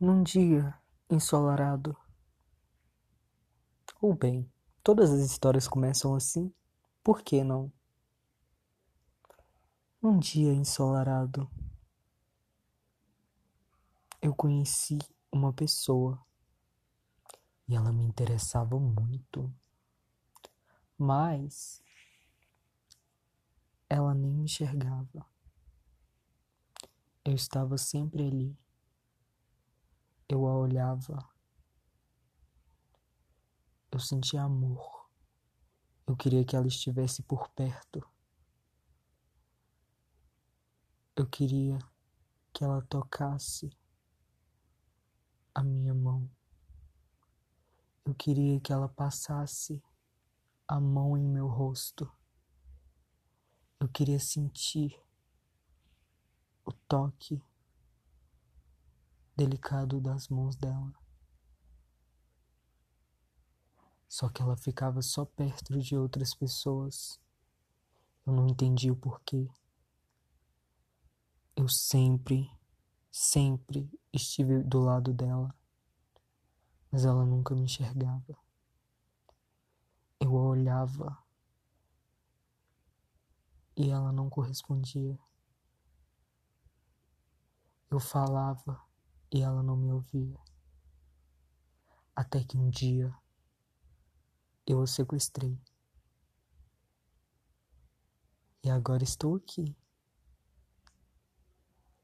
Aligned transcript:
Num 0.00 0.22
dia 0.22 0.74
ensolarado. 1.10 1.94
Ou 4.00 4.14
bem, 4.14 4.50
todas 4.82 5.10
as 5.10 5.20
histórias 5.20 5.68
começam 5.68 6.14
assim, 6.14 6.50
por 7.04 7.20
que 7.20 7.44
não? 7.44 7.70
Num 10.00 10.18
dia 10.18 10.54
ensolarado, 10.54 11.50
eu 14.22 14.34
conheci 14.34 14.98
uma 15.30 15.52
pessoa 15.52 16.18
e 17.68 17.76
ela 17.76 17.92
me 17.92 18.02
interessava 18.02 18.80
muito, 18.80 19.52
mas 20.96 21.84
ela 23.86 24.14
nem 24.14 24.32
me 24.32 24.44
enxergava. 24.44 25.26
Eu 27.22 27.34
estava 27.34 27.76
sempre 27.76 28.26
ali. 28.26 28.69
Eu 30.32 30.46
a 30.46 30.56
olhava. 30.56 31.28
Eu 33.90 33.98
sentia 33.98 34.44
amor. 34.44 35.10
Eu 36.06 36.16
queria 36.16 36.44
que 36.44 36.54
ela 36.54 36.68
estivesse 36.68 37.20
por 37.24 37.48
perto. 37.48 38.08
Eu 41.16 41.26
queria 41.26 41.80
que 42.52 42.62
ela 42.62 42.80
tocasse 42.82 43.76
a 45.52 45.64
minha 45.64 45.92
mão. 45.92 46.30
Eu 48.04 48.14
queria 48.14 48.60
que 48.60 48.72
ela 48.72 48.88
passasse 48.88 49.82
a 50.68 50.78
mão 50.78 51.18
em 51.18 51.26
meu 51.26 51.48
rosto. 51.48 52.08
Eu 53.80 53.88
queria 53.88 54.20
sentir 54.20 54.96
o 56.64 56.70
toque 56.72 57.42
delicado 59.40 60.02
das 60.02 60.28
mãos 60.28 60.54
dela. 60.54 60.92
Só 64.06 64.28
que 64.28 64.42
ela 64.42 64.54
ficava 64.54 65.00
só 65.00 65.24
perto 65.24 65.78
de 65.78 65.96
outras 65.96 66.34
pessoas. 66.34 67.18
Eu 68.26 68.34
não 68.34 68.46
entendi 68.46 68.90
o 68.90 68.96
porquê. 68.96 69.48
Eu 71.56 71.68
sempre, 71.70 72.50
sempre 73.10 73.90
estive 74.12 74.62
do 74.62 74.78
lado 74.78 75.14
dela, 75.14 75.54
mas 76.90 77.06
ela 77.06 77.24
nunca 77.24 77.54
me 77.54 77.62
enxergava. 77.62 78.36
Eu 80.18 80.36
a 80.36 80.42
olhava 80.42 81.16
e 83.74 83.88
ela 83.88 84.12
não 84.12 84.28
correspondia. 84.28 85.18
Eu 87.90 87.98
falava 87.98 88.89
e 89.32 89.42
ela 89.42 89.62
não 89.62 89.76
me 89.76 89.92
ouvia. 89.92 90.38
Até 92.14 92.42
que 92.42 92.58
um 92.58 92.68
dia 92.68 93.14
eu 94.66 94.82
a 94.82 94.86
sequestrei. 94.86 95.58
E 98.62 98.70
agora 98.70 99.02
estou 99.02 99.36
aqui. 99.36 99.76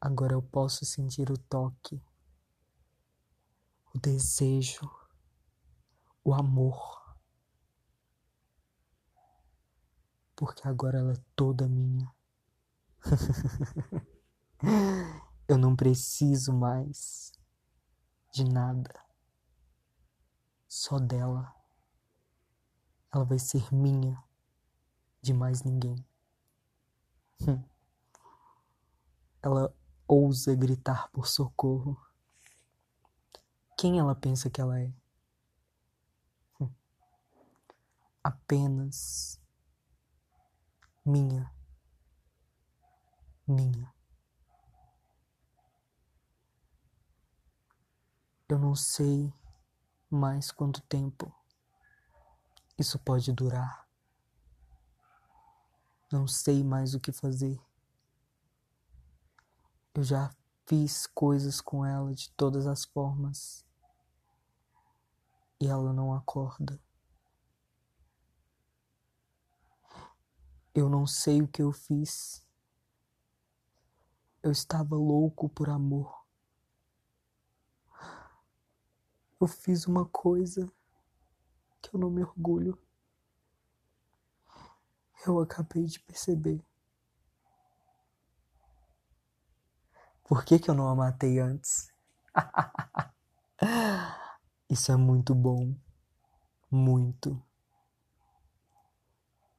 Agora 0.00 0.32
eu 0.32 0.42
posso 0.42 0.84
sentir 0.84 1.30
o 1.30 1.36
toque, 1.36 2.02
o 3.94 3.98
desejo, 3.98 4.90
o 6.24 6.32
amor. 6.32 6.98
Porque 10.34 10.66
agora 10.66 10.98
ela 10.98 11.12
é 11.12 11.22
toda 11.36 11.68
minha. 11.68 12.10
Eu 15.50 15.58
não 15.58 15.74
preciso 15.74 16.52
mais 16.52 17.32
de 18.32 18.44
nada, 18.44 19.04
só 20.68 20.96
dela. 21.00 21.52
Ela 23.12 23.24
vai 23.24 23.40
ser 23.40 23.74
minha, 23.74 24.22
de 25.20 25.34
mais 25.34 25.64
ninguém. 25.64 26.06
Ela 29.42 29.74
ousa 30.06 30.54
gritar 30.54 31.10
por 31.10 31.26
socorro. 31.26 32.00
Quem 33.76 33.98
ela 33.98 34.14
pensa 34.14 34.48
que 34.48 34.60
ela 34.60 34.78
é? 34.80 34.94
Apenas 38.22 39.40
minha. 41.04 41.52
Minha. 43.48 43.92
Eu 48.50 48.58
não 48.58 48.74
sei 48.74 49.32
mais 50.10 50.50
quanto 50.50 50.82
tempo 50.82 51.32
isso 52.76 52.98
pode 52.98 53.32
durar. 53.32 53.88
Não 56.10 56.26
sei 56.26 56.64
mais 56.64 56.92
o 56.92 56.98
que 56.98 57.12
fazer. 57.12 57.62
Eu 59.94 60.02
já 60.02 60.34
fiz 60.66 61.06
coisas 61.06 61.60
com 61.60 61.86
ela 61.86 62.12
de 62.12 62.28
todas 62.32 62.66
as 62.66 62.84
formas 62.84 63.64
e 65.60 65.68
ela 65.68 65.92
não 65.92 66.12
acorda. 66.12 66.82
Eu 70.74 70.88
não 70.88 71.06
sei 71.06 71.40
o 71.40 71.46
que 71.46 71.62
eu 71.62 71.70
fiz. 71.70 72.44
Eu 74.42 74.50
estava 74.50 74.96
louco 74.96 75.48
por 75.48 75.70
amor. 75.70 76.19
Eu 79.40 79.46
fiz 79.48 79.86
uma 79.86 80.04
coisa 80.04 80.70
que 81.80 81.94
eu 81.94 81.98
não 81.98 82.10
me 82.10 82.22
orgulho. 82.22 82.78
Eu 85.26 85.40
acabei 85.40 85.84
de 85.86 85.98
perceber. 86.00 86.62
Por 90.24 90.44
que, 90.44 90.58
que 90.58 90.70
eu 90.70 90.74
não 90.74 90.88
a 90.88 90.94
matei 90.94 91.38
antes? 91.38 91.90
Isso 94.68 94.92
é 94.92 94.96
muito 94.96 95.34
bom. 95.34 95.74
Muito. 96.70 97.42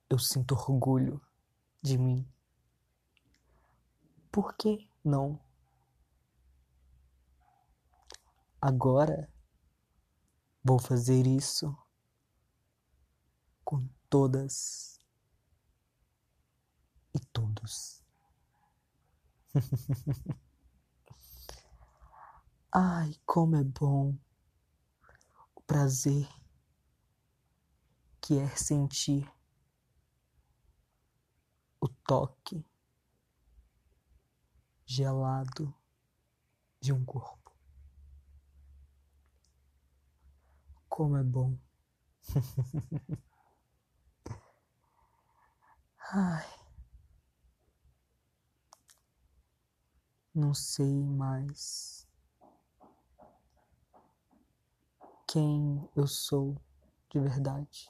Eu 0.08 0.20
sinto 0.20 0.53
orgulho 0.53 1.20
de 1.81 1.97
mim. 1.97 2.28
Por 4.31 4.53
que 4.53 4.88
não? 5.03 5.40
Agora 8.62 9.31
Vou 10.64 10.78
fazer 10.78 11.26
isso 11.26 11.76
com 13.64 13.88
todas 14.10 15.00
e 17.14 17.20
todos. 17.34 18.04
Ai, 22.72 23.16
como 23.26 23.56
é 23.56 23.64
bom 23.64 24.16
o 25.56 25.62
prazer 25.64 26.30
que 28.22 28.38
é 28.38 28.48
sentir 28.56 29.28
o 31.82 31.88
toque 31.88 32.64
gelado 34.86 35.74
de 36.80 36.94
um 36.94 37.04
corpo. 37.04 37.41
Como 40.91 41.16
é 41.16 41.24
bom. 41.24 41.57
Ai. 46.12 46.46
Não 50.35 50.53
sei 50.53 51.02
mais 51.06 52.05
quem 55.26 55.90
eu 55.96 56.05
sou 56.08 56.58
de 57.09 57.22
verdade. 57.22 57.90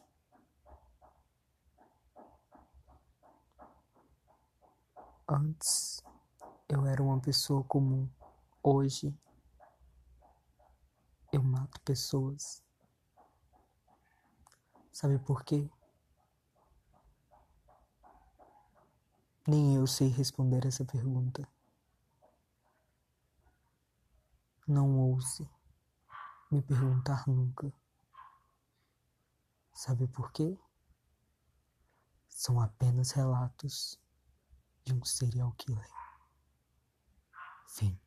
Antes 5.27 6.03
eu 6.69 6.85
era 6.85 7.01
uma 7.01 7.19
pessoa 7.19 7.63
comum. 7.63 8.07
Hoje 8.61 9.11
eu 11.33 11.41
mato 11.41 11.81
pessoas. 11.81 12.61
Sabe 14.91 15.17
por 15.19 15.43
quê? 15.43 15.69
Nem 19.47 19.75
eu 19.75 19.87
sei 19.87 20.09
responder 20.09 20.65
essa 20.65 20.85
pergunta. 20.85 21.47
Não 24.67 24.99
ouse 24.99 25.49
me 26.51 26.61
perguntar 26.61 27.27
nunca. 27.27 27.73
Sabe 29.73 30.07
por 30.07 30.31
quê? 30.31 30.59
São 32.27 32.59
apenas 32.59 33.11
relatos 33.11 33.99
de 34.83 34.93
um 34.93 35.03
serial 35.03 35.53
killer. 35.53 35.89
Fim. 37.67 37.97